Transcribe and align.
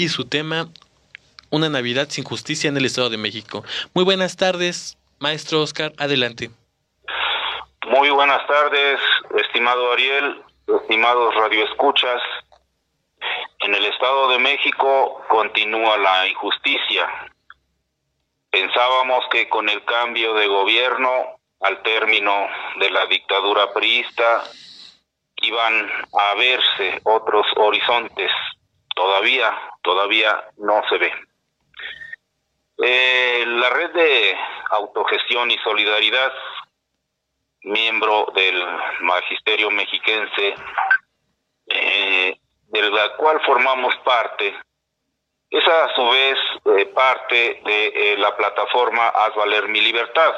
y 0.00 0.08
su 0.08 0.28
tema 0.28 0.68
Una 1.50 1.68
Navidad 1.68 2.06
sin 2.08 2.22
justicia 2.22 2.68
en 2.68 2.76
el 2.76 2.84
Estado 2.84 3.10
de 3.10 3.16
México. 3.16 3.64
Muy 3.94 4.04
buenas 4.04 4.36
tardes, 4.36 4.96
maestro 5.18 5.60
Oscar, 5.60 5.92
adelante. 5.98 6.50
Muy 7.84 8.08
buenas 8.10 8.46
tardes, 8.46 9.00
estimado 9.36 9.92
Ariel, 9.92 10.44
estimados 10.82 11.34
radioescuchas. 11.34 12.22
En 13.58 13.74
el 13.74 13.84
Estado 13.86 14.28
de 14.28 14.38
México 14.38 15.20
continúa 15.28 15.96
la 15.96 16.28
injusticia. 16.28 17.08
Pensábamos 18.50 19.24
que 19.32 19.48
con 19.48 19.68
el 19.68 19.84
cambio 19.84 20.32
de 20.34 20.46
gobierno 20.46 21.40
al 21.60 21.82
término 21.82 22.46
de 22.78 22.90
la 22.90 23.04
dictadura 23.06 23.72
priista 23.72 24.44
iban 25.42 25.90
a 26.12 26.34
verse 26.36 27.00
otros 27.02 27.46
horizontes 27.56 28.30
todavía, 28.98 29.54
todavía 29.88 30.44
no 30.58 30.82
se 30.90 30.98
ve. 30.98 31.10
Eh, 32.76 33.44
la 33.46 33.70
red 33.70 33.90
de 33.92 34.36
autogestión 34.68 35.50
y 35.50 35.56
solidaridad, 35.64 36.30
miembro 37.62 38.30
del 38.34 38.62
magisterio 39.00 39.70
mexiquense, 39.70 40.54
eh, 41.68 42.38
de 42.66 42.90
la 42.90 43.16
cual 43.16 43.40
formamos 43.46 43.96
parte, 44.04 44.54
es 45.48 45.66
a 45.66 45.94
su 45.94 46.06
vez 46.10 46.36
eh, 46.66 46.86
parte 46.94 47.62
de 47.64 48.14
la 48.18 48.36
plataforma 48.36 49.08
Haz 49.08 49.34
Valer 49.36 49.68
Mi 49.68 49.80
Libertad, 49.80 50.34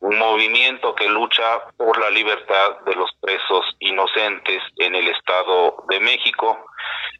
un 0.00 0.18
movimiento 0.18 0.94
que 0.94 1.08
lucha 1.08 1.60
por 1.76 1.98
la 1.98 2.10
libertad 2.10 2.80
de 2.86 2.94
los 2.94 3.10
presos 3.20 3.64
inocentes 3.80 4.62
en 4.76 4.94
el 4.94 5.08
Estado 5.08 5.84
de 5.88 6.00
México 6.00 6.66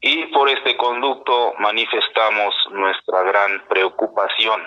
y 0.00 0.26
por 0.26 0.48
este 0.48 0.76
conducto 0.76 1.54
manifestamos 1.58 2.54
nuestra 2.70 3.22
gran 3.22 3.66
preocupación 3.68 4.62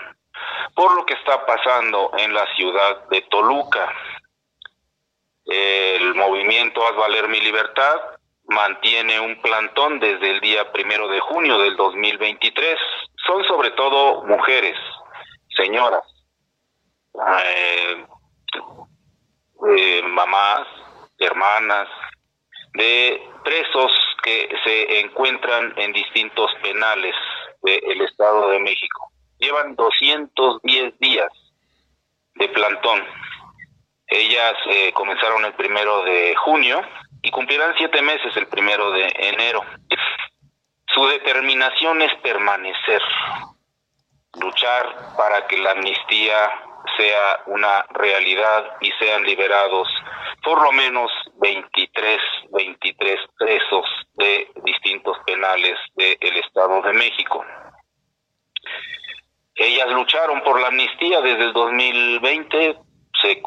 por 0.74 0.94
lo 0.94 1.04
que 1.04 1.14
está 1.14 1.44
pasando 1.46 2.12
en 2.18 2.32
la 2.32 2.46
ciudad 2.54 3.08
de 3.08 3.22
Toluca. 3.22 3.92
El 5.44 6.14
movimiento 6.14 6.86
Haz 6.86 6.96
Valer 6.96 7.28
Mi 7.28 7.40
Libertad 7.40 7.96
mantiene 8.46 9.20
un 9.20 9.40
plantón 9.40 10.00
desde 10.00 10.30
el 10.30 10.40
día 10.40 10.70
primero 10.72 11.08
de 11.08 11.20
junio 11.20 11.58
del 11.58 11.76
2023. 11.76 12.78
Son 13.26 13.44
sobre 13.44 13.70
todo 13.70 14.24
mujeres, 14.24 14.76
señoras, 15.56 16.02
eh, 17.14 18.06
eh, 19.76 20.02
mamás, 20.02 20.66
hermanas, 21.18 21.88
de 22.74 23.22
presos 23.44 23.92
que 24.22 24.48
se 24.64 25.00
encuentran 25.00 25.74
en 25.76 25.92
distintos 25.92 26.50
penales 26.62 27.14
del 27.62 28.00
Estado 28.02 28.50
de 28.50 28.60
México. 28.60 29.12
Llevan 29.38 29.74
210 29.76 30.98
días 30.98 31.30
de 32.34 32.48
plantón. 32.48 33.04
Ellas 34.06 34.54
eh, 34.70 34.92
comenzaron 34.92 35.44
el 35.44 35.54
primero 35.54 36.04
de 36.04 36.34
junio 36.36 36.80
y 37.22 37.30
cumplirán 37.30 37.74
siete 37.76 38.02
meses 38.02 38.36
el 38.36 38.46
primero 38.46 38.90
de 38.90 39.12
enero. 39.16 39.64
Su 40.94 41.06
determinación 41.06 42.02
es 42.02 42.14
permanecer, 42.16 43.00
luchar 44.40 45.14
para 45.16 45.46
que 45.46 45.56
la 45.58 45.70
amnistía 45.70 46.50
sea 46.96 47.42
una 47.46 47.84
realidad 47.90 48.76
y 48.80 48.90
sean 48.92 49.22
liberados 49.24 49.88
por 50.42 50.60
lo 50.62 50.72
menos 50.72 51.10
23, 51.40 52.18
23 52.50 53.20
presos 53.38 53.84
de 54.14 54.50
distintos 54.64 55.16
penales 55.24 55.78
del 55.94 56.36
Estado 56.36 56.82
de 56.82 56.92
México. 56.92 57.44
Ellas 59.54 59.88
lucharon 59.90 60.42
por 60.42 60.60
la 60.60 60.68
amnistía 60.68 61.20
desde 61.20 61.44
el 61.44 61.52
2020, 61.52 62.76
se, 63.22 63.42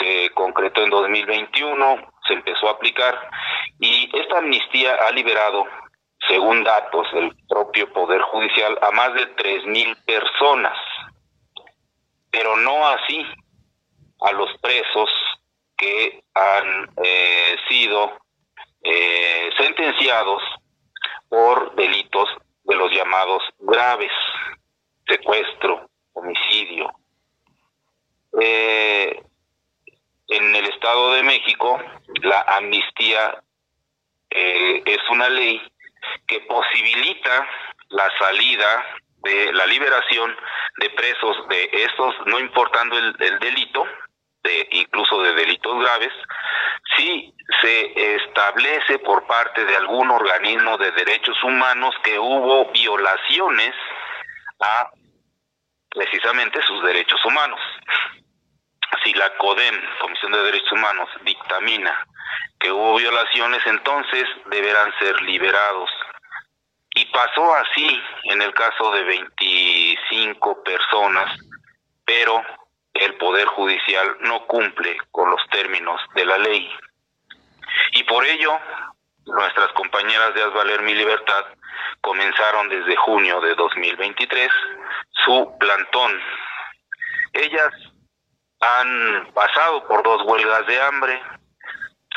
se 0.00 0.30
concretó 0.30 0.82
en 0.82 0.90
2021, 0.90 2.12
se 2.26 2.32
empezó 2.32 2.68
a 2.68 2.72
aplicar 2.72 3.30
y 3.78 4.10
esta 4.18 4.38
amnistía 4.38 4.94
ha 5.06 5.10
liberado, 5.12 5.66
según 6.26 6.64
datos 6.64 7.06
del 7.12 7.32
propio 7.48 7.92
Poder 7.92 8.22
Judicial, 8.22 8.78
a 8.82 8.90
más 8.90 9.14
de 9.14 9.36
3.000 9.36 10.04
personas 10.04 10.76
pero 12.30 12.56
no 12.56 12.86
así 12.88 13.26
a 14.20 14.32
los 14.32 14.50
presos 14.60 15.10
que 15.76 16.22
han 16.34 16.90
eh, 17.02 17.56
sido 17.68 18.18
eh, 18.82 19.50
sentenciados 19.56 20.42
por 21.28 21.74
delitos 21.74 22.28
de 22.64 22.74
los 22.76 22.92
llamados 22.92 23.42
graves, 23.58 24.12
secuestro, 25.06 25.88
homicidio. 26.12 26.92
Eh, 28.40 29.22
en 30.28 30.54
el 30.54 30.66
Estado 30.66 31.14
de 31.14 31.22
México, 31.22 31.80
la 32.22 32.42
amnistía 32.42 33.42
es 34.30 34.98
una 35.10 35.28
ley 35.28 35.60
que 36.28 36.40
posibilita 36.42 37.48
la 37.88 38.08
salida 38.16 38.84
de 39.22 39.52
la 39.52 39.66
liberación 39.66 40.34
de 40.78 40.90
presos 40.90 41.48
de 41.48 41.70
estos, 41.72 42.14
no 42.26 42.38
importando 42.38 42.96
el, 42.98 43.38
delito, 43.38 43.86
de, 44.42 44.68
incluso 44.72 45.22
de 45.22 45.34
delitos 45.34 45.78
graves, 45.80 46.12
si 46.96 47.34
se 47.60 48.14
establece 48.16 48.98
por 49.00 49.26
parte 49.26 49.64
de 49.64 49.76
algún 49.76 50.10
organismo 50.10 50.78
de 50.78 50.90
derechos 50.92 51.36
humanos 51.44 51.94
que 52.02 52.18
hubo 52.18 52.70
violaciones 52.72 53.74
a 54.60 54.90
precisamente 55.90 56.60
sus 56.62 56.82
derechos 56.84 57.22
humanos. 57.24 57.60
Si 59.04 59.12
la 59.14 59.36
CODEM, 59.36 59.80
Comisión 60.00 60.32
de 60.32 60.42
Derechos 60.42 60.72
Humanos, 60.72 61.08
dictamina 61.22 62.06
que 62.58 62.70
hubo 62.70 62.96
violaciones, 62.96 63.64
entonces 63.66 64.24
deberán 64.50 64.92
ser 64.98 65.20
liberados 65.22 65.90
y 66.94 67.04
pasó 67.06 67.54
así 67.54 68.02
en 68.24 68.42
el 68.42 68.52
caso 68.54 68.92
de 68.92 69.04
25 69.04 70.62
personas, 70.64 71.38
pero 72.04 72.42
el 72.94 73.14
Poder 73.14 73.46
Judicial 73.46 74.16
no 74.20 74.46
cumple 74.46 74.96
con 75.10 75.30
los 75.30 75.40
términos 75.50 76.00
de 76.14 76.24
la 76.24 76.38
ley. 76.38 76.70
Y 77.92 78.02
por 78.04 78.24
ello, 78.26 78.58
nuestras 79.26 79.68
compañeras 79.72 80.34
de 80.34 80.42
Haz 80.42 80.52
Valer 80.52 80.82
Mi 80.82 80.94
Libertad 80.94 81.44
comenzaron 82.00 82.68
desde 82.68 82.96
junio 82.96 83.40
de 83.40 83.54
2023 83.54 84.50
su 85.24 85.56
plantón. 85.58 86.20
Ellas 87.32 87.72
han 88.60 89.32
pasado 89.32 89.86
por 89.86 90.02
dos 90.02 90.22
huelgas 90.24 90.66
de 90.66 90.80
hambre, 90.82 91.22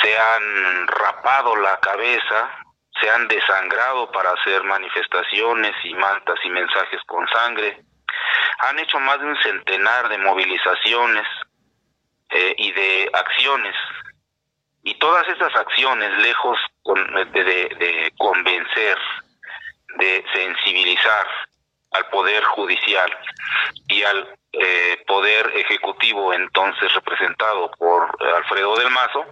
se 0.02 0.18
han 0.18 0.88
rapado 0.88 1.56
la 1.58 1.80
cabeza, 1.80 2.50
se 3.02 3.10
han 3.10 3.28
desangrado 3.28 4.12
para 4.12 4.32
hacer 4.32 4.64
manifestaciones 4.64 5.74
y 5.84 5.94
mantas 5.94 6.40
y 6.44 6.50
mensajes 6.50 7.02
con 7.06 7.28
sangre. 7.30 7.82
Han 8.60 8.80
hecho 8.80 9.00
más 9.00 9.20
de 9.20 9.26
un 9.26 9.42
centenar 9.42 10.10
de 10.10 10.18
movilizaciones 10.18 11.28
eh, 12.30 12.56
y 12.58 12.72
de 12.72 13.10
acciones. 13.14 13.76
Y 14.84 14.96
todas 14.96 15.28
estas 15.30 15.56
acciones, 15.56 16.18
lejos 16.20 16.58
de, 16.86 17.44
de, 17.44 18.14
convencer, 18.18 18.98
de 19.98 20.26
sensibilizar 20.34 21.28
al 21.92 22.10
Poder 22.10 22.44
Judicial 22.44 23.10
y 23.88 24.04
al 24.04 24.28
eh, 24.52 25.04
Poder 25.08 25.52
Ejecutivo 25.56 26.34
entonces 26.34 26.94
representado 26.94 27.72
por 27.78 28.18
Alfredo 28.36 28.76
del 28.76 28.90
Mazo, 28.92 29.26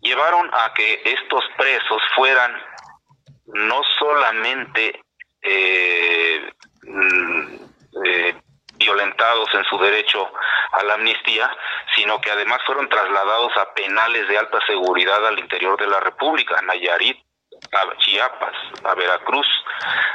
llevaron 0.00 0.50
a 0.52 0.72
que 0.74 1.02
estos 1.04 1.44
presos 1.56 2.02
fueran 2.14 2.52
no 3.46 3.82
solamente 3.98 5.00
eh, 5.42 6.52
mm, 6.82 7.56
eh, 8.04 8.34
violentados 8.76 9.48
en 9.54 9.64
su 9.64 9.78
derecho 9.78 10.30
a 10.72 10.82
la 10.82 10.94
amnistía, 10.94 11.50
sino 11.94 12.20
que 12.20 12.30
además 12.30 12.60
fueron 12.66 12.88
trasladados 12.88 13.56
a 13.56 13.72
penales 13.74 14.28
de 14.28 14.38
alta 14.38 14.58
seguridad 14.66 15.26
al 15.26 15.38
interior 15.38 15.78
de 15.78 15.86
la 15.86 16.00
República, 16.00 16.58
a 16.58 16.62
Nayarit, 16.62 17.18
a 17.72 17.96
Chiapas, 17.98 18.56
a 18.82 18.94
Veracruz, 18.94 19.46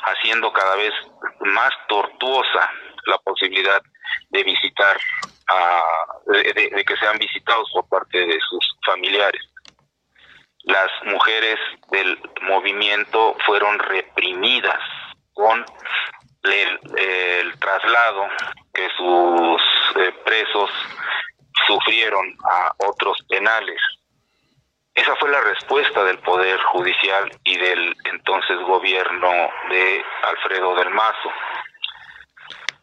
haciendo 0.04 0.52
cada 0.52 0.76
vez 0.76 0.94
más 1.42 1.72
tortuosa 1.88 2.70
la 3.06 3.18
posibilidad 3.20 3.82
de 4.30 4.44
visitar, 4.44 5.00
a, 5.48 5.82
de 6.28 6.86
que 6.86 6.98
sean 6.98 7.18
visitados 7.18 7.70
por 7.74 7.88
parte 7.88 8.20
de 8.20 8.40
sus 8.42 8.78
familiares 8.86 9.50
las 10.70 10.90
mujeres 11.06 11.58
del 11.92 12.20
movimiento 12.44 13.36
fueron 13.46 13.80
reprimidas 13.80 14.80
con 15.34 15.66
el, 16.44 17.60
traslado 17.60 18.28
que 18.74 18.88
sus 18.96 19.62
eh, 19.98 20.14
presos 20.24 20.70
sufrieron 21.68 22.38
a 22.50 22.72
otros 22.88 23.18
penales. 23.28 23.82
Esa 24.94 25.16
fue 25.16 25.30
la 25.30 25.42
respuesta 25.42 26.04
del 26.04 26.20
Poder 26.20 26.60
Judicial 26.62 27.30
y 27.44 27.58
del 27.58 27.96
entonces 28.06 28.58
gobierno 28.60 29.32
de 29.70 30.06
Alfredo 30.24 30.76
del 30.76 30.90
Mazo. 30.92 31.32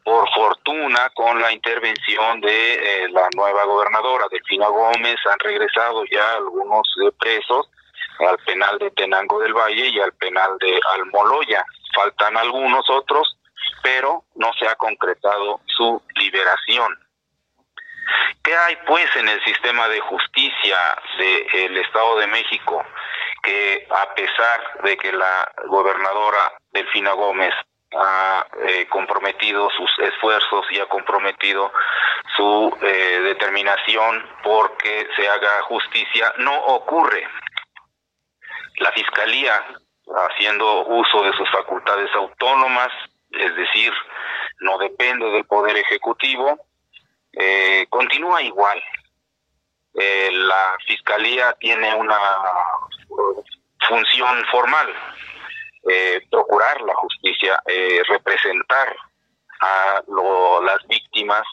Por 0.04 0.28
fortuna, 0.34 1.10
con 1.14 1.40
la 1.40 1.52
intervención 1.52 2.40
de 2.40 2.74
eh, 2.74 3.08
la 3.10 3.28
nueva 3.34 3.64
gobernadora, 3.64 4.26
Delfina 4.30 4.68
Gómez, 4.68 5.16
han 5.30 5.38
regresado 5.40 6.04
ya 6.10 6.36
algunos 6.36 6.88
presos 7.18 7.68
al 8.20 8.38
penal 8.38 8.78
de 8.78 8.90
Tenango 8.90 9.40
del 9.40 9.54
Valle 9.54 9.88
y 9.88 10.00
al 10.00 10.12
penal 10.12 10.56
de 10.58 10.80
Almoloya. 10.94 11.64
Faltan 11.94 12.36
algunos 12.36 12.88
otros, 12.90 13.36
pero 13.82 14.24
no 14.34 14.52
se 14.58 14.66
ha 14.66 14.74
concretado 14.76 15.60
su 15.66 16.02
liberación. 16.16 16.98
¿Qué 18.42 18.56
hay 18.56 18.76
pues 18.86 19.08
en 19.16 19.28
el 19.28 19.42
sistema 19.44 19.88
de 19.88 20.00
justicia 20.00 20.76
del 21.18 21.76
Estado 21.78 22.18
de 22.18 22.26
México? 22.28 22.84
Que 23.42 23.86
a 23.90 24.14
pesar 24.14 24.82
de 24.84 24.96
que 24.96 25.12
la 25.12 25.52
gobernadora 25.66 26.52
Delfina 26.70 27.12
Gómez 27.12 27.52
ha 27.94 28.46
eh, 28.66 28.86
comprometido 28.88 29.68
sus 29.70 29.90
esfuerzos 30.00 30.66
y 30.70 30.80
ha 30.80 30.86
comprometido 30.86 31.72
su 32.36 32.76
eh, 32.82 33.20
determinación 33.22 34.24
porque 34.42 35.08
se 35.16 35.28
haga 35.28 35.62
justicia, 35.62 36.32
no 36.38 36.56
ocurre. 36.56 37.26
La 38.78 38.92
Fiscalía, 38.92 39.64
haciendo 40.06 40.86
uso 40.86 41.22
de 41.22 41.32
sus 41.32 41.50
facultades 41.50 42.10
autónomas, 42.14 42.88
es 43.30 43.56
decir, 43.56 43.92
no 44.60 44.78
depende 44.78 45.30
del 45.30 45.44
Poder 45.46 45.76
Ejecutivo, 45.76 46.58
eh, 47.32 47.86
continúa 47.90 48.42
igual. 48.42 48.82
Eh, 49.94 50.30
la 50.32 50.76
Fiscalía 50.86 51.54
tiene 51.58 51.94
una 51.94 52.18
función 53.88 54.44
formal, 54.50 54.92
eh, 55.88 56.20
procurar 56.30 56.80
la 56.82 56.94
justicia, 56.94 57.62
representar 58.08 58.96
a 59.60 60.02
las 60.62 60.86
víctimas, 60.86 61.46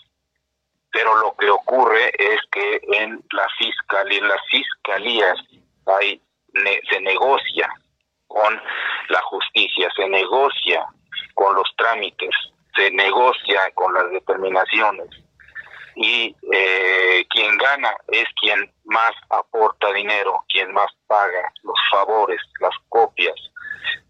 pero 0.91 1.15
lo 1.17 1.35
que 1.35 1.49
ocurre 1.49 2.11
es 2.17 2.39
que 2.51 2.81
en 2.83 3.23
la 3.31 3.47
fiscalía, 3.57 4.19
en 4.19 4.27
las 4.27 4.41
fiscalías 4.49 5.37
hay 5.85 6.21
se 6.89 7.01
negocia 7.01 7.67
con 8.27 8.61
la 9.09 9.21
justicia, 9.21 9.89
se 9.95 10.07
negocia 10.07 10.85
con 11.33 11.55
los 11.55 11.69
trámites, 11.77 12.35
se 12.75 12.91
negocia 12.91 13.59
con 13.75 13.93
las 13.93 14.09
determinaciones 14.11 15.09
y 15.95 16.35
eh, 16.51 17.25
quien 17.29 17.57
gana 17.57 17.95
es 18.07 18.25
quien 18.41 18.71
más 18.85 19.11
aporta 19.29 19.91
dinero, 19.93 20.43
quien 20.49 20.73
más 20.73 20.91
paga 21.07 21.51
los 21.63 21.77
favores, 21.91 22.41
las 22.59 22.75
copias, 22.89 23.35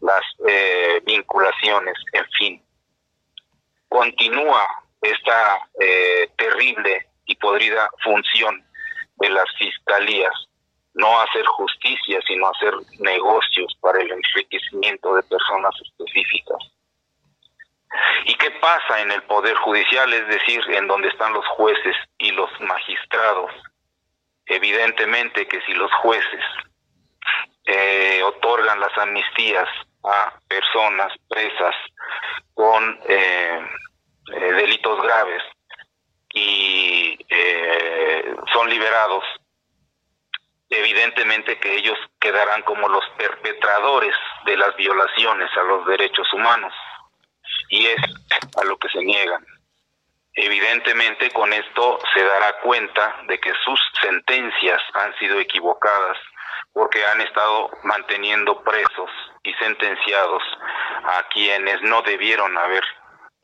las 0.02 0.22
eh, 0.48 1.02
vinculaciones, 1.06 1.96
en 2.14 2.26
fin. 2.38 2.64
Continúa 3.90 4.68
esta 5.02 5.68
eh, 5.80 6.30
terrible 6.38 7.08
y 7.26 7.36
podrida 7.36 7.90
función 8.04 8.66
de 9.18 9.30
las 9.30 9.46
fiscalías 9.58 10.34
no 10.94 11.20
hacer 11.22 11.46
justicia, 11.46 12.20
sino 12.28 12.48
hacer 12.50 12.74
negocios 13.00 13.76
para 13.82 14.02
el 14.02 14.12
enriquecimiento 14.12 15.16
de 15.16 15.24
personas 15.24 15.74
específicas. 15.82 16.58
¿Y 18.26 18.36
qué 18.36 18.52
pasa 18.52 19.02
en 19.02 19.12
el 19.12 19.24
Poder 19.24 19.56
Judicial? 19.58 20.12
Es 20.14 20.28
decir, 20.28 20.62
en 20.70 20.88
donde 20.88 21.10
están 21.10 21.34
los 21.34 21.46
jueces 21.48 21.96
y 22.18 22.32
los 22.32 22.50
magistrados. 22.62 23.52
Evidentemente 24.46 25.48
que 25.48 25.62
si 25.62 25.74
los 25.74 25.92
jueces 25.96 26.44
eh, 27.66 28.22
otorgan 28.24 28.80
las 28.80 28.98
amnistías 28.98 29.70
a 30.04 30.34
personas 30.48 31.14
presas 31.30 31.76
con 32.54 33.00
eh, 33.08 33.68
eh, 34.34 34.52
delitos 34.54 35.02
graves 35.02 35.42
y 36.34 37.18
son 38.52 38.70
liberados 38.70 39.24
evidentemente 40.80 41.60
que 41.60 41.76
ellos 41.76 41.98
quedarán 42.20 42.62
como 42.64 42.88
los 42.90 43.04
perpetradores 43.18 44.16
de 44.46 44.58
las 44.58 44.76
violaciones 44.76 45.50
a 45.58 45.64
los 45.64 45.86
derechos 45.86 46.32
humanos 46.34 46.74
y 47.70 47.88
es 47.88 48.02
a 48.58 48.64
lo 48.64 48.78
que 48.78 48.90
se 48.90 49.04
niegan. 49.04 49.46
Evidentemente 50.36 51.30
con 51.32 51.54
esto 51.54 52.00
se 52.14 52.24
dará 52.24 52.60
cuenta 52.62 53.22
de 53.28 53.40
que 53.40 53.54
sus 53.64 53.80
sentencias 54.02 54.82
han 54.94 55.16
sido 55.20 55.40
equivocadas 55.40 56.18
porque 56.72 57.06
han 57.06 57.22
estado 57.22 57.70
manteniendo 57.84 58.64
presos 58.64 59.12
y 59.44 59.54
sentenciados 59.56 60.42
a 61.04 61.28
quienes 61.30 61.82
no 61.84 62.02
debieron 62.02 62.58
haber 62.58 62.84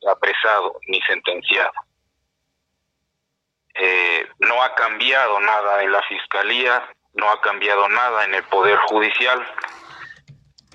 apresado 0.07 0.79
ni 0.87 0.99
sentenciado. 1.01 1.73
Eh, 3.75 4.27
no 4.39 4.63
ha 4.63 4.73
cambiado 4.73 5.39
nada 5.39 5.83
en 5.83 5.91
la 5.91 6.01
fiscalía, 6.03 6.89
no 7.13 7.29
ha 7.29 7.41
cambiado 7.41 7.87
nada 7.89 8.25
en 8.25 8.35
el 8.35 8.43
Poder 8.43 8.77
Judicial. 8.87 9.45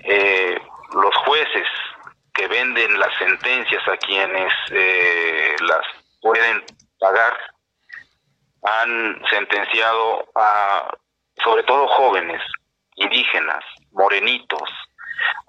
Eh, 0.03 0.59
los 0.93 1.15
jueces 1.25 1.67
que 2.33 2.47
venden 2.47 2.99
las 2.99 3.15
sentencias 3.17 3.87
a 3.87 3.97
quienes 3.97 4.51
eh, 4.71 5.55
las 5.61 5.85
pueden 6.21 6.63
pagar 6.99 7.37
han 8.63 9.21
sentenciado 9.29 10.25
a 10.35 10.95
sobre 11.43 11.63
todo 11.63 11.87
jóvenes, 11.87 12.41
indígenas, 12.95 13.63
morenitos, 13.91 14.69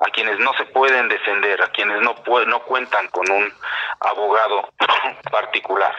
a 0.01 0.11
quienes 0.11 0.39
no 0.39 0.53
se 0.55 0.65
pueden 0.67 1.09
defender, 1.09 1.63
a 1.63 1.71
quienes 1.71 2.01
no, 2.03 2.15
no 2.47 2.63
cuentan 2.65 3.09
con 3.09 3.31
un 3.31 3.53
abogado 4.01 4.73
particular. 5.31 5.95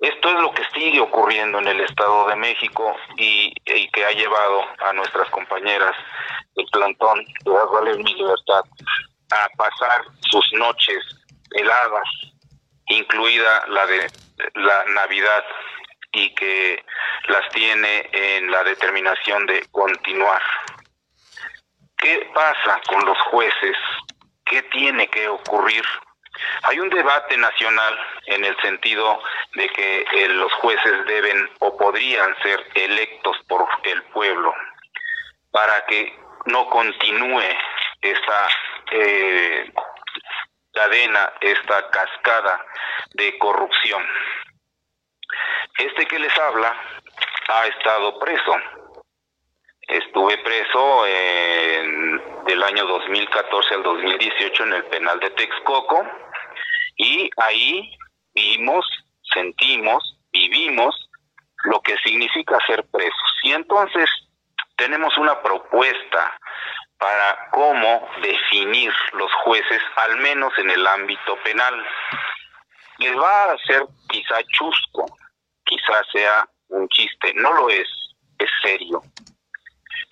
Esto 0.00 0.28
es 0.28 0.34
lo 0.42 0.52
que 0.52 0.62
sigue 0.74 1.00
ocurriendo 1.00 1.58
en 1.58 1.68
el 1.68 1.80
Estado 1.80 2.28
de 2.28 2.36
México 2.36 2.94
y, 3.16 3.54
que 3.64 4.04
ha 4.04 4.10
llevado 4.10 4.62
a 4.80 4.92
nuestras 4.92 5.28
compañeras 5.30 5.96
del 6.54 6.66
plantón 6.70 7.24
de 7.24 7.50
Valer 7.50 7.96
mi 7.98 8.12
libertad 8.14 8.62
a 9.32 9.48
pasar 9.56 10.04
sus 10.30 10.44
noches 10.52 11.02
heladas, 11.52 12.08
incluida 12.88 13.66
la 13.68 13.86
de 13.86 14.10
la 14.54 14.84
Navidad, 14.86 15.44
y 16.12 16.34
que 16.34 16.84
las 17.28 17.48
tiene 17.50 18.08
en 18.12 18.50
la 18.50 18.62
determinación 18.64 19.46
de 19.46 19.66
continuar. 19.70 20.42
¿Qué 21.96 22.30
pasa 22.34 22.80
con 22.86 23.04
los 23.04 23.18
jueces? 23.30 23.76
¿Qué 24.44 24.62
tiene 24.62 25.08
que 25.08 25.28
ocurrir 25.28 25.84
hay 26.62 26.78
un 26.80 26.88
debate 26.88 27.36
nacional 27.36 27.98
en 28.26 28.44
el 28.44 28.56
sentido 28.60 29.20
de 29.56 29.68
que 29.70 30.06
eh, 30.12 30.28
los 30.28 30.52
jueces 30.54 31.06
deben 31.06 31.50
o 31.60 31.76
podrían 31.76 32.36
ser 32.42 32.64
electos 32.74 33.36
por 33.48 33.66
el 33.84 34.02
pueblo 34.04 34.54
para 35.50 35.84
que 35.86 36.14
no 36.44 36.68
continúe 36.68 37.42
esta 38.02 38.48
eh, 38.92 39.72
cadena, 40.72 41.32
esta 41.40 41.90
cascada 41.90 42.64
de 43.14 43.38
corrupción. 43.38 44.06
Este 45.78 46.06
que 46.06 46.18
les 46.18 46.36
habla 46.38 46.76
ha 47.48 47.66
estado 47.66 48.18
preso. 48.18 48.56
Estuve 49.88 50.36
preso 50.38 51.06
en, 51.06 52.44
del 52.44 52.62
año 52.62 52.84
2014 52.86 53.74
al 53.74 53.82
2018 53.82 54.64
en 54.64 54.72
el 54.74 54.84
penal 54.84 55.18
de 55.20 55.30
Texcoco 55.30 56.04
y 56.96 57.30
ahí 57.38 57.96
vimos, 58.34 58.86
sentimos, 59.36 60.18
vivimos 60.32 60.94
lo 61.64 61.80
que 61.80 61.96
significa 61.98 62.58
ser 62.66 62.84
presos. 62.90 63.30
Y 63.42 63.52
entonces 63.52 64.08
tenemos 64.76 65.16
una 65.18 65.40
propuesta 65.42 66.38
para 66.98 67.50
cómo 67.50 68.08
definir 68.22 68.92
los 69.12 69.32
jueces, 69.44 69.82
al 69.96 70.16
menos 70.18 70.52
en 70.58 70.70
el 70.70 70.86
ámbito 70.86 71.36
penal. 71.44 71.74
Les 72.98 73.16
va 73.16 73.52
a 73.52 73.58
ser 73.66 73.82
quizá 74.08 74.36
chusco, 74.52 75.04
quizá 75.64 76.02
sea 76.12 76.48
un 76.68 76.88
chiste, 76.88 77.34
no 77.34 77.52
lo 77.52 77.68
es, 77.68 77.88
es 78.38 78.50
serio. 78.62 79.02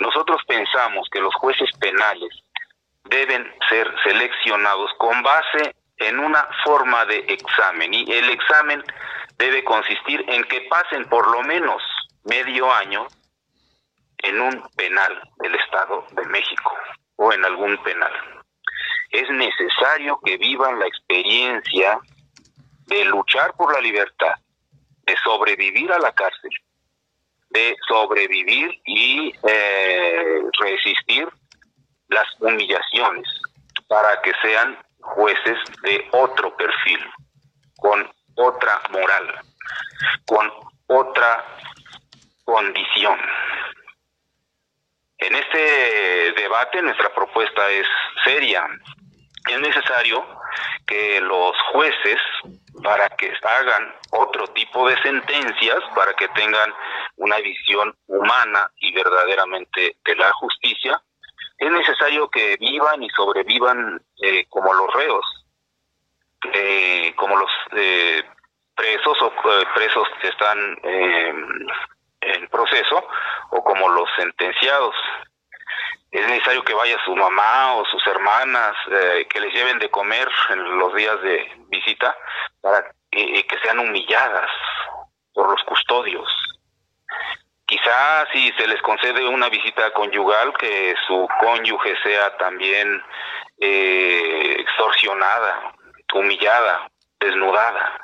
Nosotros 0.01 0.43
pensamos 0.47 1.09
que 1.11 1.21
los 1.21 1.35
jueces 1.37 1.71
penales 1.81 2.31
deben 3.05 3.51
ser 3.69 3.91
seleccionados 4.03 4.91
con 4.99 5.23
base 5.23 5.75
en 5.99 6.19
una 6.19 6.49
forma 6.65 7.05
de 7.07 7.19
examen 7.29 7.95
y 7.95 8.11
el 8.11 8.31
examen 8.31 8.83
debe 9.39 9.65
consistir 9.65 10.25
en 10.29 10.45
que 10.45 10.63
pasen 10.63 11.05
por 11.09 11.31
lo 11.31 11.43
menos 11.43 11.83
medio 12.25 12.73
año 12.73 13.07
en 14.19 14.41
un 14.41 14.63
penal 14.77 15.21
del 15.39 15.55
Estado 15.55 16.07
de 16.13 16.25
México 16.27 16.73
o 17.17 17.33
en 17.33 17.45
algún 17.45 17.77
penal. 17.83 18.13
Es 19.11 19.29
necesario 19.31 20.19
que 20.25 20.37
vivan 20.39 20.79
la 20.79 20.87
experiencia 20.87 22.01
de 22.87 23.05
luchar 23.05 23.55
por 23.55 23.73
la 23.73 23.81
libertad, 23.81 24.35
de 25.07 25.17
sobrevivir 25.23 25.93
a 25.93 25.99
la 25.99 26.13
cárcel, 26.13 26.51
de 27.51 27.77
sobrevivir 27.87 28.81
y 28.87 29.33
eh, 29.49 30.43
resistir 30.59 31.29
las 32.09 32.27
humillaciones 32.41 33.29
para 33.87 34.21
que 34.23 34.33
sean 34.43 34.79
jueces 35.05 35.59
de 35.83 36.09
otro 36.13 36.57
perfil, 36.57 37.01
con 37.77 38.11
otra 38.37 38.81
moral, 38.91 39.41
con 40.27 40.51
otra 40.87 41.45
condición. 42.45 43.19
En 45.19 45.35
este 45.35 46.33
debate 46.37 46.83
nuestra 46.83 47.15
propuesta 47.15 47.71
es 47.71 47.87
seria. 48.25 48.67
Es 49.49 49.61
necesario 49.61 50.27
que 50.87 51.21
los 51.21 51.55
jueces, 51.73 52.19
para 52.83 53.09
que 53.11 53.33
hagan 53.43 53.95
otro 54.11 54.47
tipo 54.49 54.89
de 54.89 55.01
sentencias, 55.03 55.79
para 55.95 56.15
que 56.15 56.29
tengan 56.29 56.73
una 57.17 57.37
visión 57.39 57.95
humana 58.07 58.71
y 58.77 58.93
verdaderamente 58.93 59.97
de 60.05 60.17
la 60.17 60.33
justicia, 60.33 61.01
es 61.65 61.71
necesario 61.71 62.29
que 62.29 62.57
vivan 62.59 63.03
y 63.03 63.09
sobrevivan 63.11 64.03
eh, 64.23 64.45
como 64.51 64.73
los 64.75 64.93
reos, 64.93 65.25
eh, 66.53 67.15
como 67.17 67.37
los 67.37 67.51
eh, 67.73 68.23
presos 68.75 69.17
o 69.23 69.33
presos 69.75 70.07
que 70.21 70.29
están 70.29 70.59
en 72.21 72.49
proceso 72.49 73.07
o 73.51 73.65
como 73.65 73.89
los 73.89 74.09
sentenciados. 74.17 74.95
Es 76.11 76.27
necesario 76.29 76.63
que 76.65 76.75
vaya 76.75 76.99
su 77.05 77.17
mamá 77.17 77.75
o 77.75 77.85
sus 77.87 78.07
hermanas, 78.07 78.77
que 79.31 79.41
les 79.41 79.53
lleven 79.55 79.79
de 79.79 79.91
comer 79.91 80.29
en 80.51 80.79
los 80.79 80.95
días 80.95 81.21
de 81.23 81.51
visita 81.69 82.17
para 82.61 82.85
que 83.11 83.59
sean 83.63 83.79
humilladas 83.79 84.51
por 85.33 85.51
los 85.51 85.63
custodios 85.65 86.29
Quizás 87.75 88.29
si 88.33 88.53
se 88.53 88.69
les 88.69 88.81
concede 88.83 89.27
una 89.27 89.49
visita 89.49 89.91
conyugal, 89.93 90.55
que 90.57 90.95
su 91.09 91.27
cónyuge 91.41 91.97
sea 92.05 92.37
también 92.37 93.03
eh, 93.59 94.57
extorsionada, 94.61 95.75
humillada, 96.15 96.89
desnudada, 97.19 98.01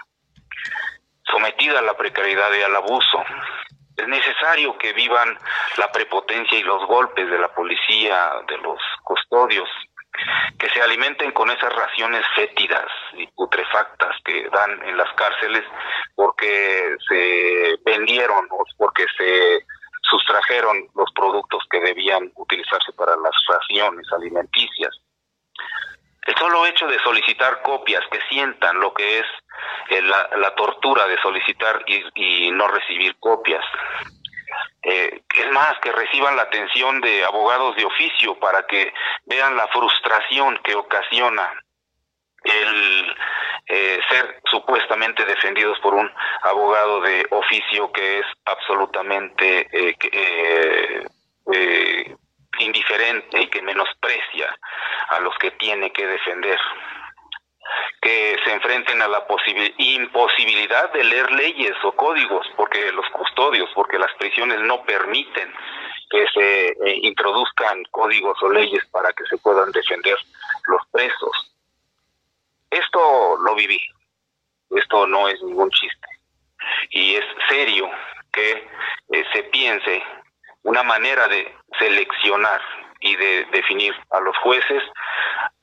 sometida 1.23 1.79
a 1.79 1.83
la 1.83 1.97
precariedad 1.97 2.51
y 2.59 2.63
al 2.63 2.75
abuso. 2.75 3.25
Es 3.97 4.09
necesario 4.09 4.77
que 4.77 4.93
vivan 4.93 5.39
la 5.77 5.93
prepotencia 5.93 6.59
y 6.59 6.65
los 6.65 6.85
golpes 6.89 7.31
de 7.31 7.39
la 7.39 7.55
policía, 7.55 8.33
de 8.49 8.59
los 8.59 8.81
custodios, 9.05 9.69
que 10.59 10.69
se 10.71 10.83
alimenten 10.83 11.33
con 11.33 11.51
esas 11.51 11.73
raciones 11.73 12.25
fétidas 12.35 12.87
y 13.15 13.27
putrefactas 13.29 14.17
que 14.25 14.49
dan 14.51 14.83
en 14.87 14.97
las 14.97 15.13
cárceles 15.15 15.65
porque 16.15 16.97
se 17.09 17.79
vendieron 17.85 18.47
o 18.51 18.65
porque 18.77 19.07
se 19.17 19.61
sustrajeron 20.03 20.89
los 20.95 21.11
productos 21.15 21.63
que 21.71 21.81
debían 21.81 22.31
utilizarse 22.37 22.93
para 22.93 23.17
las 23.17 23.35
raciones 23.49 24.07
alimenticias. 24.13 24.99
El 26.27 26.37
solo 26.37 26.67
hecho 26.67 26.87
de 26.87 26.99
solicitar 26.99 27.63
copias, 27.63 28.03
que 28.11 28.21
sientan 28.29 28.79
lo 28.79 28.93
que 28.93 29.21
es 29.21 29.27
eh, 29.89 30.03
la, 30.03 30.55
tortura 30.55 31.07
de 31.07 31.21
solicitar 31.23 31.83
y 31.87 32.51
no 32.51 32.69
recibir 32.69 33.17
copias, 33.19 33.65
eh, 34.91 35.23
es 35.37 35.53
más, 35.53 35.79
que 35.81 35.93
reciban 35.93 36.35
la 36.35 36.43
atención 36.43 37.01
de 37.01 37.25
abogados 37.25 37.77
de 37.77 37.85
oficio 37.85 38.37
para 38.41 38.67
que 38.67 38.93
vean 39.25 39.57
la 39.57 39.69
frustración 39.69 40.59
que 40.65 40.75
ocasiona 40.75 41.49
el 42.43 43.17
eh, 43.69 44.01
ser 44.09 44.41
supuestamente 44.51 45.25
defendidos 45.25 45.79
por 45.79 45.95
un 45.95 46.11
abogado 46.43 47.03
de 47.03 47.25
oficio 47.31 47.93
que 47.93 48.19
es 48.19 48.27
absolutamente 48.47 49.69
eh, 49.73 50.77
indiferente 52.59 53.43
y 53.43 53.47
que 53.47 53.63
menosprecia 53.63 54.59
a 55.11 55.21
los 55.21 55.39
que 55.39 55.53
tiene 55.53 55.93
que 55.93 56.05
defender 56.05 56.59
que 58.01 58.37
se 58.45 58.53
enfrenten 58.53 59.03
a 59.03 59.09
la 59.09 59.25
imposibilidad 59.79 60.93
de 60.93 61.05
leer 61.05 61.31
leyes 61.33 61.77
o 61.85 61.93
códigos, 61.93 62.47
porque 62.57 62.93
los 62.93 63.07
custodios, 63.11 63.69
porque 63.75 63.99
las 63.99 64.13
prisiones 64.15 64.61
no 64.61 64.83
permiten 64.85 65.53
que 66.11 66.27
se 66.35 66.69
eh, 66.69 66.99
introduzcan 67.03 67.85
códigos 67.91 68.43
o 68.43 68.51
leyes 68.51 68.85
para 68.87 69.13
que 69.13 69.25
se 69.27 69.39
puedan 69.39 69.71
defender 69.71 70.17
los 70.67 70.83
presos. 70.91 71.55
Esto 72.71 73.37
lo 73.39 73.55
viví, 73.55 73.81
esto 74.71 75.07
no 75.07 75.29
es 75.29 75.41
ningún 75.43 75.71
chiste. 75.71 76.09
Y 76.91 77.15
es 77.15 77.25
serio 77.49 77.91
que 78.33 78.69
eh, 79.13 79.25
se 79.33 79.43
piense 79.45 80.03
una 80.63 80.83
manera 80.83 81.27
de 81.29 81.55
seleccionar 81.79 82.61
y 83.01 83.17
de 83.17 83.45
definir 83.47 83.95
a 84.11 84.21
los 84.21 84.37
jueces 84.39 84.83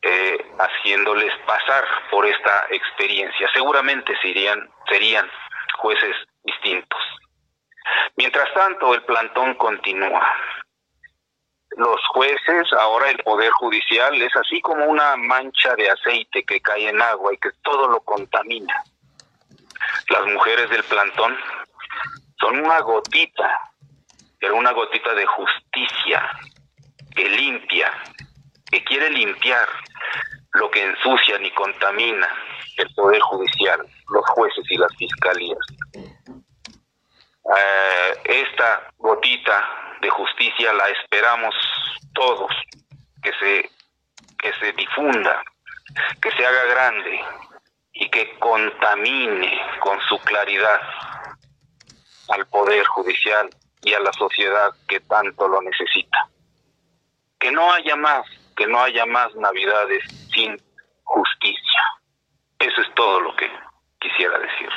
eh, 0.09 0.37
haciéndoles 0.57 1.33
pasar 1.45 1.83
por 2.09 2.25
esta 2.25 2.67
experiencia. 2.69 3.49
Seguramente 3.53 4.15
serían, 4.21 4.69
serían 4.89 5.29
jueces 5.79 6.15
distintos. 6.43 6.99
Mientras 8.15 8.53
tanto, 8.53 8.93
el 8.93 9.03
plantón 9.03 9.55
continúa. 9.55 10.25
Los 11.71 11.99
jueces, 12.13 12.71
ahora 12.79 13.09
el 13.09 13.17
Poder 13.17 13.51
Judicial, 13.51 14.21
es 14.21 14.33
así 14.37 14.61
como 14.61 14.85
una 14.85 15.17
mancha 15.17 15.75
de 15.75 15.91
aceite 15.91 16.43
que 16.43 16.61
cae 16.61 16.87
en 16.87 17.01
agua 17.01 17.33
y 17.33 17.37
que 17.37 17.51
todo 17.61 17.89
lo 17.89 17.99
contamina. 17.99 18.81
Las 20.09 20.25
mujeres 20.27 20.69
del 20.69 20.83
plantón 20.85 21.37
son 22.39 22.59
una 22.61 22.79
gotita, 22.79 23.59
pero 24.39 24.55
una 24.55 24.71
gotita 24.71 25.13
de 25.13 25.25
justicia 25.25 26.31
que 27.13 27.27
limpia, 27.27 27.91
que 28.71 28.83
quiere 28.83 29.09
limpiar 29.09 29.67
lo 30.53 30.69
que 30.71 30.83
ensucian 30.83 31.45
y 31.45 31.51
contamina 31.51 32.27
el 32.77 32.93
Poder 32.95 33.21
Judicial, 33.21 33.85
los 34.09 34.25
jueces 34.29 34.63
y 34.69 34.77
las 34.77 34.95
fiscalías. 34.95 35.59
Eh, 37.55 38.13
esta 38.25 38.91
gotita 38.97 39.97
de 40.01 40.09
justicia 40.09 40.73
la 40.73 40.89
esperamos 40.89 41.55
todos, 42.13 42.51
que 43.21 43.31
se, 43.39 43.69
que 44.37 44.53
se 44.59 44.73
difunda, 44.73 45.41
que 46.21 46.31
se 46.31 46.45
haga 46.45 46.65
grande 46.65 47.21
y 47.93 48.09
que 48.09 48.37
contamine 48.39 49.61
con 49.79 49.99
su 50.01 50.19
claridad 50.19 50.81
al 52.29 52.45
Poder 52.47 52.85
Judicial 52.85 53.49
y 53.81 53.93
a 53.93 53.99
la 53.99 54.11
sociedad 54.13 54.71
que 54.87 54.99
tanto 54.99 55.47
lo 55.47 55.61
necesita 55.61 56.29
que 57.39 57.51
no 57.51 57.71
haya 57.71 57.95
más, 57.95 58.25
no 58.67 58.81
haya 58.81 59.05
más 59.05 59.33
navidades 59.35 60.03
sin 60.33 60.57
justicia. 61.03 61.81
Eso 62.59 62.81
es 62.81 62.93
todo 62.95 63.21
lo 63.21 63.35
que 63.35 63.49
quisiera 63.99 64.37
decir. 64.39 64.69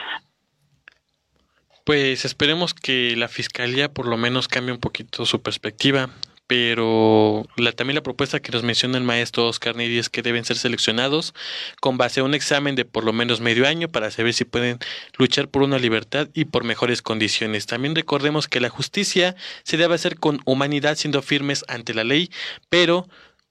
Pues 1.85 2.25
esperemos 2.25 2.75
que 2.75 3.17
la 3.17 3.29
fiscalía 3.29 3.93
por 3.93 4.07
lo 4.07 4.17
menos 4.17 4.49
cambie 4.49 4.73
un 4.73 4.81
poquito 4.81 5.27
su 5.27 5.43
perspectiva 5.43 6.11
pero 6.51 7.47
la, 7.55 7.71
también 7.71 7.95
la 7.95 8.03
propuesta 8.03 8.41
que 8.41 8.51
nos 8.51 8.65
menciona 8.65 8.99
el 8.99 9.05
maestro 9.05 9.47
Oscar 9.47 9.77
Nidi 9.77 9.99
es 9.99 10.09
que 10.09 10.21
deben 10.21 10.45
ser 10.45 10.57
seleccionados 10.57 11.33
con 11.81 11.97
base 11.97 12.19
a 12.19 12.25
un 12.25 12.35
examen 12.35 12.75
de 12.75 12.85
por 12.85 13.05
lo 13.05 13.13
menos 13.13 13.41
medio 13.41 13.69
año 13.69 13.87
para 13.87 14.11
saber 14.11 14.35
si 14.35 14.45
pueden 14.45 14.81
luchar 15.17 15.47
por 15.47 15.63
una 15.63 15.79
libertad 15.79 16.27
y 16.35 16.47
por 16.47 16.65
mejores 16.65 17.03
condiciones. 17.03 17.67
También 17.67 17.95
recordemos 17.95 18.49
que 18.49 18.59
la 18.59 18.69
justicia 18.69 19.37
se 19.63 19.77
debe 19.77 19.95
hacer 19.95 20.19
con 20.19 20.41
humanidad, 20.45 20.97
siendo 20.97 21.23
firmes 21.23 21.65
ante 21.69 21.95
la 21.95 22.03
ley, 22.03 22.33
pero 22.69 23.07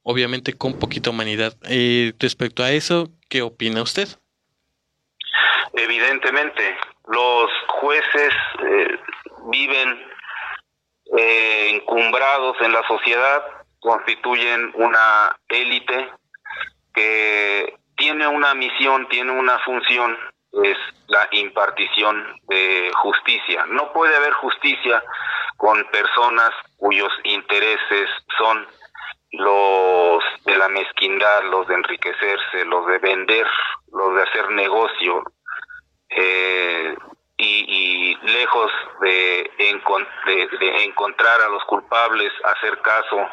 obviamente 0.09 0.57
con 0.57 0.79
poquita 0.79 1.11
humanidad. 1.11 1.53
Eh, 1.69 2.13
respecto 2.19 2.63
a 2.63 2.71
eso, 2.71 3.09
¿qué 3.29 3.43
opina 3.43 3.83
usted? 3.83 4.07
Evidentemente, 5.73 6.75
los 7.07 7.51
jueces 7.67 8.33
eh, 8.63 8.99
viven 9.51 10.03
eh, 11.15 11.69
encumbrados 11.75 12.57
en 12.61 12.71
la 12.71 12.81
sociedad, 12.87 13.43
constituyen 13.79 14.71
una 14.73 15.37
élite 15.47 16.09
que 16.91 17.77
tiene 17.95 18.27
una 18.27 18.55
misión, 18.55 19.07
tiene 19.09 19.31
una 19.31 19.59
función, 19.59 20.17
es 20.63 20.77
la 21.05 21.27
impartición 21.33 22.25
de 22.47 22.91
justicia. 22.95 23.63
No 23.67 23.93
puede 23.93 24.15
haber 24.17 24.33
justicia 24.33 25.03
con 25.57 25.85
personas 25.91 26.49
cuyos 26.77 27.11
intereses 27.25 28.09
son 28.39 28.65
los 29.31 30.23
de 30.45 30.57
la 30.57 30.69
mezquindad, 30.69 31.43
los 31.51 31.67
de 31.67 31.75
enriquecerse, 31.75 32.65
los 32.65 32.85
de 32.87 32.97
vender, 32.99 33.47
los 33.91 34.15
de 34.15 34.23
hacer 34.23 34.49
negocio, 34.51 35.23
eh, 36.09 36.95
y, 37.37 38.15
lejos 38.21 38.71
de, 39.01 39.49
de, 39.57 40.83
encontrar 40.83 41.41
a 41.41 41.49
los 41.49 41.63
culpables, 41.65 42.31
hacer 42.43 42.79
caso 42.81 43.27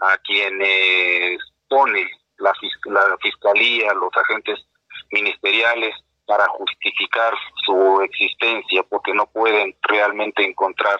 a 0.00 0.16
quienes 0.18 1.38
pone 1.68 2.10
la, 2.38 2.52
la 2.86 3.16
fiscalía, 3.18 3.94
los 3.94 4.10
agentes 4.16 4.58
ministeriales 5.12 5.94
para 6.26 6.46
justificar 6.48 7.32
su 7.64 8.00
existencia, 8.02 8.82
porque 8.84 9.12
no 9.12 9.26
pueden 9.26 9.76
realmente 9.82 10.44
encontrar 10.44 10.98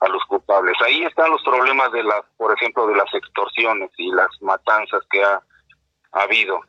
a 0.00 0.08
los 0.08 0.24
culpables. 0.24 0.76
Ahí 0.84 1.02
están 1.02 1.30
los 1.30 1.42
problemas 1.42 1.92
de 1.92 2.02
las, 2.02 2.22
por 2.36 2.52
ejemplo, 2.52 2.86
de 2.86 2.96
las 2.96 3.12
extorsiones 3.14 3.90
y 3.96 4.10
las 4.12 4.28
matanzas 4.40 5.02
que 5.10 5.22
ha, 5.22 5.42
ha 6.12 6.22
habido. 6.22 6.60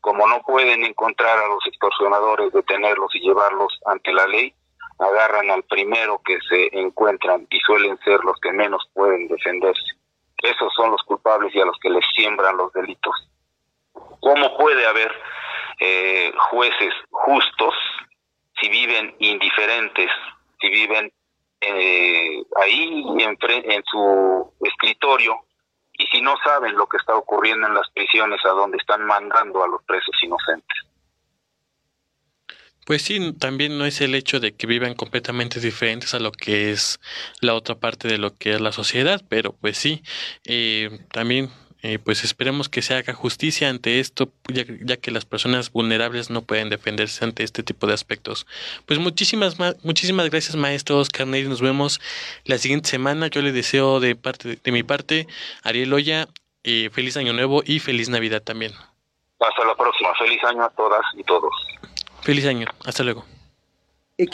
Como 0.00 0.26
no 0.26 0.42
pueden 0.42 0.84
encontrar 0.84 1.38
a 1.38 1.48
los 1.48 1.66
extorsionadores, 1.66 2.52
detenerlos 2.52 3.14
y 3.14 3.20
llevarlos 3.20 3.78
ante 3.86 4.12
la 4.12 4.26
ley, 4.26 4.54
agarran 4.98 5.50
al 5.50 5.62
primero 5.64 6.20
que 6.24 6.38
se 6.48 6.78
encuentran 6.78 7.46
y 7.50 7.58
suelen 7.60 7.98
ser 7.98 8.20
los 8.24 8.38
que 8.40 8.52
menos 8.52 8.88
pueden 8.94 9.28
defenderse. 9.28 9.98
Esos 10.42 10.72
son 10.74 10.90
los 10.90 11.02
culpables 11.02 11.54
y 11.54 11.60
a 11.60 11.64
los 11.64 11.78
que 11.80 11.90
les 11.90 12.04
siembran 12.14 12.56
los 12.56 12.72
delitos. 12.72 13.14
¿Cómo 14.20 14.56
puede 14.56 14.86
haber 14.86 15.12
eh, 15.80 16.32
jueces 16.50 16.94
justos 17.10 17.74
si 18.60 18.68
viven 18.68 19.14
indiferentes, 19.18 20.10
si 20.60 20.68
viven 20.68 21.12
eh, 21.60 22.42
ahí 22.62 23.04
en, 23.18 23.38
en 23.70 23.82
su 23.90 24.52
escritorio 24.60 25.34
y 25.98 26.06
si 26.06 26.20
no 26.20 26.34
saben 26.44 26.76
lo 26.76 26.86
que 26.86 26.96
está 26.96 27.16
ocurriendo 27.16 27.66
en 27.66 27.74
las 27.74 27.90
prisiones 27.90 28.40
a 28.44 28.50
donde 28.50 28.76
están 28.76 29.04
mandando 29.04 29.64
a 29.64 29.68
los 29.68 29.82
presos 29.82 30.14
inocentes? 30.22 30.78
Pues 32.86 33.02
sí, 33.02 33.34
también 33.34 33.76
no 33.76 33.84
es 33.84 34.00
el 34.00 34.14
hecho 34.14 34.40
de 34.40 34.54
que 34.56 34.66
vivan 34.66 34.94
completamente 34.94 35.60
diferentes 35.60 36.14
a 36.14 36.20
lo 36.20 36.32
que 36.32 36.70
es 36.70 37.00
la 37.42 37.54
otra 37.54 37.74
parte 37.74 38.08
de 38.08 38.16
lo 38.16 38.34
que 38.34 38.52
es 38.52 38.60
la 38.62 38.72
sociedad, 38.72 39.20
pero 39.28 39.52
pues 39.52 39.76
sí, 39.76 40.02
eh, 40.46 41.00
también 41.12 41.50
eh, 41.82 41.98
pues 41.98 42.24
esperemos 42.24 42.68
que 42.68 42.82
se 42.82 42.94
haga 42.94 43.14
justicia 43.14 43.68
ante 43.68 44.00
esto, 44.00 44.28
ya, 44.48 44.96
que 44.96 45.10
las 45.10 45.24
personas 45.24 45.70
vulnerables 45.70 46.28
no 46.28 46.42
pueden 46.42 46.70
defenderse 46.70 47.24
ante 47.24 47.44
este 47.44 47.62
tipo 47.62 47.86
de 47.86 47.94
aspectos. 47.94 48.46
Pues 48.86 48.98
muchísimas, 48.98 49.56
muchísimas 49.84 50.28
gracias 50.30 50.56
maestro 50.56 50.98
Oscar 50.98 51.26
Ney, 51.26 51.44
nos 51.44 51.60
vemos 51.60 52.00
la 52.44 52.58
siguiente 52.58 52.88
semana, 52.88 53.28
yo 53.28 53.42
le 53.42 53.52
deseo 53.52 54.00
de, 54.00 54.16
parte, 54.16 54.58
de 54.62 54.72
mi 54.72 54.82
parte, 54.82 55.28
Ariel 55.62 55.92
Oya, 55.92 56.28
eh, 56.64 56.90
feliz 56.92 57.16
año 57.16 57.32
nuevo 57.32 57.62
y 57.64 57.78
feliz 57.78 58.08
Navidad 58.08 58.42
también. 58.42 58.72
Hasta 59.40 59.64
la 59.64 59.76
próxima, 59.76 60.12
feliz 60.18 60.42
año 60.44 60.64
a 60.64 60.70
todas 60.70 61.02
y 61.16 61.22
todos. 61.22 61.52
Feliz 62.22 62.44
año. 62.46 62.66
Hasta 62.84 63.04
luego. 63.04 63.24